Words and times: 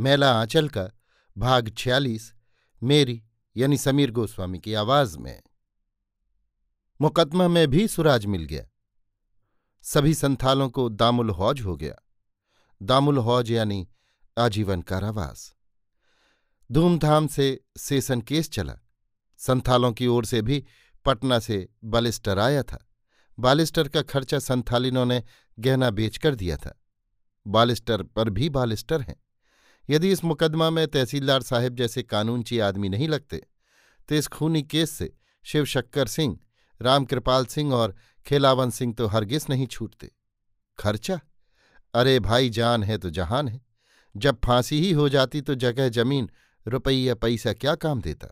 मैला 0.00 0.40
आंचल 0.40 0.68
का 0.68 0.90
भाग 1.38 1.74
छियालीस, 1.78 2.34
मेरी 2.82 3.24
यानी 3.56 3.78
समीर 3.78 4.10
गोस्वामी 4.10 4.58
की 4.58 4.74
आवाज़ 4.74 5.18
में। 5.18 5.42
मुकदमा 7.00 7.48
में 7.48 7.68
भी 7.68 7.88
सुराज 7.88 8.26
मिल 8.26 8.44
गया। 8.44 8.66
सभी 9.82 10.14
संथालों 10.14 10.68
को 10.68 10.88
दामुल 10.88 11.30
हौज 11.30 11.60
हो 11.60 11.76
गया। 11.76 11.94
दामुल 12.82 13.18
हौज 13.18 13.50
यानी 13.50 13.88
आजीवन 14.38 14.82
कारावास। 14.82 15.54
धूमधाम 16.72 17.26
से 17.26 17.64
सेसन 17.76 18.20
केस 18.20 18.50
चला। 18.50 18.78
संथालों 19.38 19.92
की 19.92 20.06
ओर 20.06 20.24
से 20.24 20.42
भी 20.42 20.66
पटना 21.04 21.38
से 21.38 21.68
बालिस्टर 21.84 22.38
आया 22.38 22.62
था। 22.62 22.88
बालिस्टर 23.38 23.88
का 23.88 24.02
खर्चा 24.02 24.38
संथालिनों 24.38 25.06
ने 25.06 25.22
गहना 25.58 25.90
बेचकर 25.90 26.34
दिया 26.34 26.56
था। 26.56 26.82
बालिस्टर 27.46 28.02
पर 28.02 28.30
भी 28.30 28.48
बालिस्टर 28.48 29.00
हैं। 29.00 29.22
यदि 29.90 30.10
इस 30.12 30.24
मुकदमा 30.24 30.70
में 30.70 30.86
तहसीलदार 30.88 31.42
साहिब 31.42 31.76
जैसे 31.76 32.02
कानूनची 32.02 32.58
आदमी 32.58 32.88
नहीं 32.88 33.08
लगते 33.08 33.42
तो 34.08 34.14
इस 34.14 34.28
खूनी 34.28 34.62
केस 34.62 34.90
से 34.90 35.12
शिव 35.44 35.64
शक्कर 35.64 36.06
सिंह 36.06 36.38
रामकृपाल 36.80 37.46
सिंह 37.46 37.74
और 37.74 37.94
खेलावन 38.26 38.70
सिंह 38.70 38.94
तो 38.94 39.06
हरगिज 39.06 39.46
नहीं 39.50 39.66
छूटते। 39.66 40.10
खर्चा? 40.78 41.20
अरे 41.94 42.20
भाई 42.20 42.50
जान 42.50 42.82
है 42.82 42.98
तो 42.98 43.10
जहान 43.10 43.48
है। 43.48 43.60
जब 44.16 44.38
फांसी 44.44 44.80
ही 44.80 44.92
हो 44.92 45.08
जाती 45.08 45.40
तो 45.40 45.54
जगह 45.54 45.88
ज़मीन, 45.88 46.30
रुपया, 46.66 47.14
पैसा 47.14 47.52
क्या 47.52 47.74
काम 47.74 48.00
देता? 48.00 48.28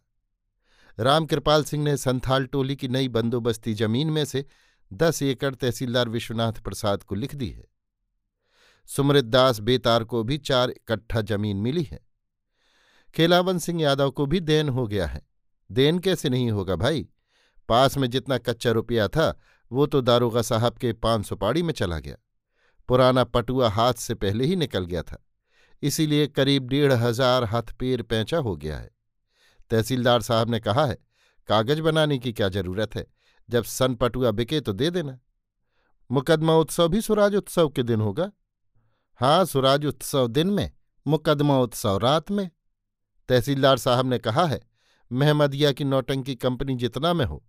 रामकृपाल 0.99 1.65
सिंह 1.65 1.85
ने 1.85 1.97
संथाल 1.97 2.47
टोली 2.47 2.77
की 2.77 2.89
नई 2.89 3.09
बंदोबस्ती 3.09 3.75
ज़मीन 3.75 4.11
में 4.11 4.25
से 4.25 4.45
दस 4.93 5.23
एकड़ 5.23 5.55
तहसीलदार 5.55 6.09
विश्वनाथ 6.09 6.53
प्रसाद 6.53 7.03
को 7.03 7.15
लिख 7.15 7.35
दी 7.35 7.51
है। 7.51 7.65
सुमृतदास 8.97 9.61
बेतार 9.61 10.05
को 10.05 10.23
भी 10.23 10.39
चार 10.39 10.71
इकट्ठा 10.71 11.21
ज़मीन 11.21 11.57
मिली 11.57 11.83
है। 11.83 12.01
खेलावन 13.15 13.59
सिंह 13.59 13.83
यादव 13.83 14.11
को 14.11 14.27
भी 14.27 14.41
देन 14.41 14.69
हो 14.69 14.87
गया 14.87 15.07
है। 15.07 15.23
देन 15.71 15.99
कैसे 15.99 16.29
नहीं 16.29 16.51
होगा 16.51 16.77
भाई? 16.77 17.09
पास 17.69 17.97
में 17.99 18.11
जितना 18.11 18.39
कच्चा 18.39 18.71
रुपया 18.71 19.09
था, 19.09 19.39
वो 19.71 19.87
तो 19.87 20.01
दारोगा 20.01 20.43
साहब 20.43 20.75
के 20.75 20.93
पान 20.93 21.23
सुपाड़ी 21.23 21.63
में 21.63 21.73
चला 21.73 21.99
गया। 21.99 22.17
पुराना 22.89 23.25
पटुआ 23.25 23.69
हाथ 23.69 23.95
से 23.95 24.15
पहले 24.15 24.45
ही 24.45 24.57
निकल 24.57 24.85
गया 24.85 25.03
था। 25.03 25.25
इसीलिए 25.83 26.27
करीब 26.27 26.69
डेढ़ 26.69 26.93
हज़ार 26.93 27.45
हाथ 27.45 27.73
पेर 27.79 28.03
पैंचा 28.03 28.39
हो 28.39 28.57
गया 28.57 28.79
है। 28.79 28.91
तहसीलदार 29.71 30.23
साहब 30.23 30.51
ने 30.51 30.61
कहा 30.61 30.87
है, 30.87 30.99
कागज़ 31.49 31.81
बनाने 31.81 32.19
की 32.19 32.33
क्या 32.33 32.49
ज़रूरत 32.49 32.97
है? 32.97 33.07
जब 33.49 33.65
सन 33.65 33.95
पटुआ 33.95 34.31
बिके 34.31 34.61
तो 34.61 34.73
दे 34.73 34.91
देना। 34.91 35.19
मुकदमा 36.11 36.55
उत्सव 36.55 36.89
भी 36.89 37.01
स्वराज 37.01 37.35
उत्सव 37.35 37.69
के 37.69 37.83
दिन 37.83 38.01
होगा। 38.01 38.31
हाँ 39.21 39.45
सुराज 39.45 39.85
उत्सव 39.87 40.29
दिन 40.29 40.47
में, 40.47 40.71
मुकदमा 41.07 41.59
उत्सव 41.59 41.99
रात 41.99 42.31
में। 42.31 42.51
तहसीलदार 43.29 43.79
साहब 43.79 44.07
ने 44.07 44.19
कहा 44.19 44.47
है, 44.47 44.61
महमदिया 45.13 45.73
की 45.73 45.85
नौटंकी 45.85 46.35
कंपनी 46.35 46.77
जितना 46.77 47.13
में 47.13 47.25
हो, 47.25 47.45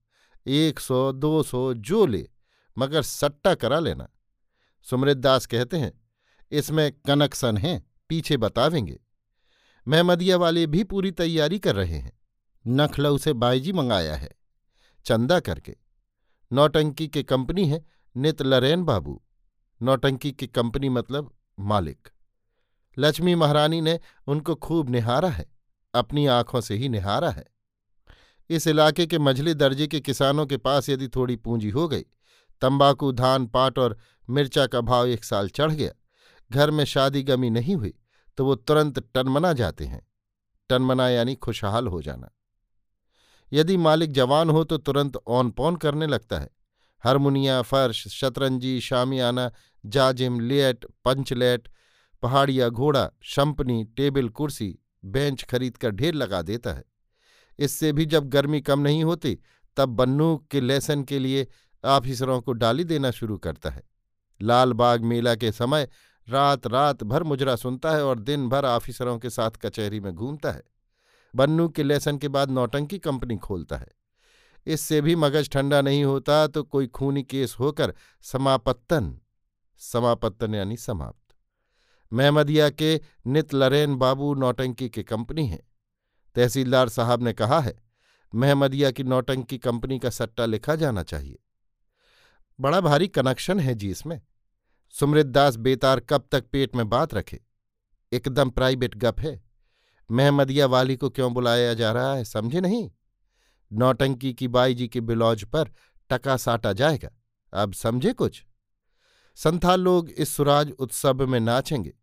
एक 0.48 0.80
सौ, 0.80 1.12
दो 1.12 1.44
सौ 1.44 1.74
जो 1.74 2.06
ले, 2.06 2.30
मगर 2.78 3.02
सट्टा 3.02 3.56
करा 3.56 3.80
लेना। 3.80 4.10
सुमृत 4.84 5.18
दास 5.18 5.46
कहते 5.46 5.78
हैं, 5.78 5.94
इसमें 6.52 6.92
कनक्सन 6.92 7.58
हैं, 7.58 7.92
पीछे 8.10 8.38
बतावेंगे। 8.38 9.00
महमदिया 9.88 10.38
वाले 10.38 10.68
भी 10.68 10.84
पूरी 10.84 11.12
तैयारी 11.12 11.60
कर 11.60 11.76
रहे 11.76 11.98
हैं। 11.98 12.20
नखलऊ 12.68 13.18
से 13.18 13.34
बाईजी 13.34 13.74
मंगाया 13.74 14.16
है, 14.16 14.32
चंदा 15.06 15.40
करके। 15.40 15.78
नौटंकी 16.52 17.08
के 17.08 17.24
कंपनी 17.24 17.70
है, 17.70 17.86
नित 18.18 18.42
लरेन 18.42 18.84
बाबू। 18.84 19.22
नौटंकी 19.82 20.32
की 20.32 20.48
कंपनी 20.48 20.90
मतलब 20.90 21.34
मालिक। 21.62 22.08
लक्ष्मी 22.98 23.36
महारानी 23.36 23.82
ने 23.82 24.00
उनको 24.28 24.56
खूब 24.56 24.90
निहारा 24.90 25.30
है, 25.30 25.46
अपनी 25.94 26.26
आँखों 26.26 26.62
से 26.62 26.76
ही 26.76 26.90
निहारा 26.90 27.30
है। 27.30 27.46
इस 28.50 28.68
इलाके 28.68 29.06
के 29.08 29.20
मझले 29.20 29.54
दर्जे 29.54 29.88
के 29.88 30.00
किसानों 30.00 30.46
के 30.46 30.58
पास 30.58 30.90
यदि 30.90 31.08
थोड़ी 31.08 31.36
पूंजी 31.36 31.70
हो 31.70 31.88
गई, 31.88 32.06
तंबाकू, 32.62 33.12
धान, 33.12 33.46
पाट 33.48 33.80
और 33.80 33.98
मिर्चा 34.30 34.68
का 34.68 34.82
भाव 34.82 35.08
एक 35.08 35.24
साल 35.24 35.50
चढ़ 35.50 35.72
गया। 35.72 35.92
घर 36.52 36.72
में 36.72 36.86
शादी 36.86 37.24
गमी 37.24 37.50
नहीं 37.50 37.76
हुई 37.76 37.94
तो 38.38 38.46
वो 38.46 38.56
तुरंत 38.56 39.00
टनमना 39.14 39.54
जाते 39.54 39.86
हैं। 39.86 40.08
टनमना 40.70 41.10
यानी 41.10 41.36
खुशहाल 41.36 41.88
हो 41.88 42.02
जाना। 42.02 42.30
यदि 43.54 43.78
मालिक 43.78 44.12
जवान 44.12 44.50
हो 44.50 44.64
तो 44.64 44.78
तुरंत 44.78 45.18
औन 45.28 45.50
पौन 45.52 45.76
करने 45.76 46.08
लगता 46.08 46.40
है। 46.40 46.50
हारमोनिया, 47.04 47.62
फर्श, 47.62 48.08
शतरंजी, 48.08 48.80
शामियाना 48.82 49.52
जाजिम, 49.86 50.40
लेट 50.40 50.86
पंचलेट 51.06 51.68
पहाड़िया 52.22 52.70
घोड़ा, 52.70 53.10
शंपनी, 53.22 53.84
टेबल, 53.84 54.30
कुर्सी, 54.30 54.80
बेंच 55.06 55.44
खरीद 55.44 55.78
कर 55.78 55.92
ढेर 55.92 56.14
लगा 56.14 56.42
देता 56.42 56.74
है। 56.74 56.84
इससे 57.60 57.94
भी 57.94 58.06
जब 58.06 58.30
गर्मी 58.30 58.62
कम 58.62 58.80
नहीं 58.80 59.04
होती, 59.04 59.38
तब 59.78 59.90
बन्नू 59.90 60.48
के 60.52 60.62
लेसन 60.62 61.04
के 61.04 61.20
लिए 61.20 61.48
ऑफिसरों 61.86 62.42
को 62.42 62.54
डाली 62.54 62.84
देना 62.84 63.12
शुरू 63.12 63.38
करता 63.38 63.70
है। 63.70 63.84
लाल 64.42 64.74
बाग 64.74 65.04
मेला 65.04 65.36
के 65.36 65.52
समय 65.52 65.88
रात 66.28 66.68
रात 66.68 67.04
भर 67.04 67.24
मुजरा 67.24 67.56
सुनता 67.56 67.92
है 67.92 68.06
और 68.06 68.20
दिन 68.20 68.50
भर 68.50 68.66
ऑफिसरों 68.66 69.18
के 69.20 69.30
साथ 69.30 69.52
कचहरी 69.52 70.00
में 70.00 70.14
घूमता 70.14 70.52
है। 70.52 70.64
बन्नू 71.36 71.70
के 71.70 71.84
लेसन 71.84 72.18
के 72.18 72.28
बाद 72.28 72.52
नौटंकी 72.52 73.00
कंपनी 73.00 73.38
खोलता 73.38 73.78
है। 73.78 73.88
इससे 74.68 75.02
भी 75.02 75.16
मगज 75.16 75.50
ठंडा 75.50 75.82
नहीं 75.82 76.04
होता 76.04 76.48
तो 76.48 76.64
कोई 76.64 76.88
खूनी 76.88 77.24
केस 77.24 77.56
होकर 77.60 77.94
समापत्तन 78.22 79.20
समापत्तन 79.82 80.56
यानी 80.56 80.78
समाप्त। 80.78 81.36
महमदिया 82.14 82.70
के 82.70 83.02
नित 83.28 83.54
लरेन 83.54 83.96
बाबू 83.96 84.34
नौटंकी 84.34 84.90
की 84.90 85.04
कंपनी 85.04 85.48
है। 85.48 85.60
तहसीलदार 86.36 86.90
साहब 86.90 87.24
ने 87.24 87.34
कहा 87.34 87.60
है 87.60 87.84
महमदिया 88.36 88.92
की 88.92 89.04
नौटंकी 89.04 89.58
कंपनी 89.58 90.00
का 90.00 90.10
सट्टा 90.10 90.46
लिखा 90.46 90.76
जाना 90.76 91.04
चाहिए। 91.04 91.40
बड़ा 92.60 92.82
भारी 92.82 93.08
कनेक्शन 93.08 93.60
है 93.60 93.76
जी 93.76 93.90
इसमें। 93.90 94.22
सुमृतदास 94.92 95.56
बेतार 95.56 96.00
कब 96.00 96.28
तक 96.32 96.46
पेट 96.52 96.76
में 96.76 96.90
बात 96.90 97.14
रखे? 97.14 97.42
एकदम 98.12 98.50
प्राइवेट 98.50 98.96
गप 98.96 99.20
है। 99.20 99.44
महमदिया 100.12 100.66
वाली 100.66 100.96
को 100.96 101.10
क्यों 101.10 101.34
बुलाया 101.34 101.74
जा 101.74 101.92
रहा 101.92 102.14
है, 102.14 102.26
समझे 102.26 102.62
नहीं? 102.62 102.92
नौटंकी 103.74 104.34
की 104.34 104.48
बाई 104.48 104.74
जी 104.74 104.88
के 104.88 105.02
बिलौज 105.02 105.44
पर 105.44 105.72
टका 106.10 106.38
साटा 106.38 106.74
जाएगा। 106.74 107.10
अब 107.54 107.74
समझे 107.74 108.14
कुछ? 108.14 108.46
संथाल 109.36 109.82
लोग 109.82 110.10
इस 110.10 110.36
सुराज 110.36 110.72
उत्सव 110.72 111.28
में 111.28 111.40
नाचेंगे। 111.40 111.94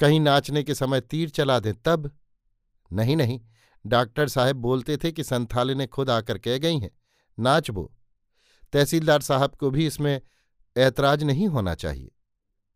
कहीं 0.00 0.20
नाचने 0.20 0.62
के 0.62 0.74
समय 0.74 1.00
तीर 1.00 1.28
चला 1.28 1.58
दें 1.60 1.74
तब? 1.74 2.10
नहीं 2.92 3.16
नहीं। 3.16 3.40
डॉक्टर 3.86 4.28
साहब 4.28 4.56
बोलते 4.56 4.96
थे 4.96 5.12
कि 5.12 5.24
संथाली 5.24 5.74
ने 5.74 5.86
खुद 5.86 6.10
आकर 6.10 6.38
कह 6.38 6.58
गई 6.58 6.78
हैं, 6.78 6.90
नाच 7.38 7.70
वो 7.70 7.94
तहसीलदार 8.72 9.20
साहब 9.20 9.54
को 9.54 9.70
भी 9.70 9.86
इसमें 9.86 10.20
ऐतराज 10.76 11.24
नहीं 11.24 11.46
होना 11.48 11.74
चाहिए। 11.74 12.10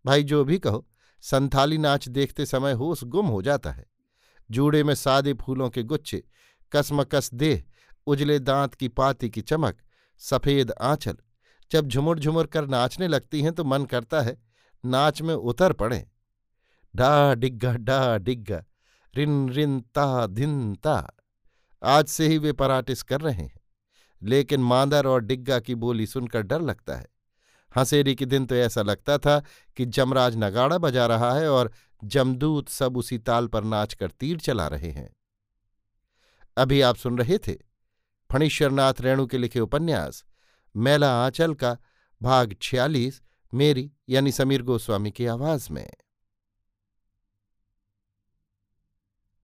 भाई, 0.07 0.23
जो 0.23 0.45
भी 0.45 0.59
कहो, 0.59 0.89
संथाली 1.21 1.79
नाच 1.79 2.09
देखते 2.09 2.47
समय 2.47 2.73
होश 2.73 3.05
गुम 3.05 3.27
हो 3.27 3.43
जाता 3.43 3.71
है। 3.71 3.87
जूड़े 4.51 4.85
में 4.85 4.95
सादे 4.95 5.33
फूलों 5.33 5.71
के 5.71 5.83
गुच्छे, 5.83 6.25
कसमकस 6.73 7.35
देह, 7.35 7.65
उजले 8.07 8.39
दांत 8.39 8.75
की 8.75 8.89
पाती 8.89 9.31
की 9.31 9.41
चमक, 9.41 9.79
सफ़ेद 10.19 10.71
आंचल 10.71 11.17
जब 11.73 11.89
झुमुर 11.89 12.19
झुमुर 12.19 12.47
कर 12.47 12.67
नाचने 12.67 13.09
लगती 13.09 13.43
हैं 13.43 13.53
तो 13.53 13.65
मन 13.65 13.85
करता 13.85 14.21
है, 14.21 14.43
नाच 14.85 15.23
में 15.23 15.35
उतर 15.35 15.73
पड़े। 15.73 16.09
डा 16.97 17.35
डिग्गा 17.35 17.77
डा 17.77 18.19
डिग्गा, 18.19 18.65
रिन 19.15 19.51
रिन 19.51 19.81
ता 19.81 20.27
धिन 20.27 20.75
ता। 20.75 21.17
आज 21.83 22.07
से 22.07 22.29
ही 22.29 22.39
वे 22.39 22.53
पराटिस 22.53 23.03
कर 23.03 23.21
रहे 23.21 23.43
हैं। 23.43 23.61
लेकिन 24.23 24.61
मांदर 24.61 25.07
और 25.07 25.21
डिग्गा 25.21 25.61
की 25.61 25.75
बोली 25.75 26.07
सुनकर 26.07 26.43
डर 26.43 26.61
लगता 26.61 26.97
है। 26.97 27.07
हंसेरी 27.77 28.15
के 28.15 28.27
दिन 28.27 28.47
तो 28.47 28.55
ऐसा 28.55 28.83
लगता 28.83 29.19
था 29.19 29.43
कि 29.77 29.87
जमराज 29.87 30.37
नगाड़ा 30.37 30.79
बजा 30.79 31.07
रहा 31.07 31.35
है 31.35 31.51
और 31.51 31.73
जमदूत 32.05 32.69
सब 32.69 32.97
उसी 32.97 33.19
ताल 33.19 33.47
पर 33.47 33.65
नाच 33.65 33.95
कर 33.95 34.11
तीर 34.11 34.39
चला 34.39 34.69
रहे 34.69 34.91
हैं। 34.91 35.17
अभी 36.57 36.81
आप 36.81 36.97
सुन 36.97 37.19
रहे 37.19 37.39
थे 37.39 37.53
फणीश्वरनाथ 38.33 38.95
रेणु 39.01 39.27
के 39.27 39.39
लिखे 39.39 39.61
उपन्यास। 39.61 40.25
मैला 40.77 41.25
आंचल 41.25 41.55
का 41.55 41.77
भाग 42.23 42.57
छियालीस 42.63 43.23
मेरी 43.55 43.93
यानी 44.09 44.33
समीर 44.33 44.63
गोस्वामी 44.63 45.11
की 45.11 45.27
आवाज़ 45.27 45.73
में। 45.73 45.91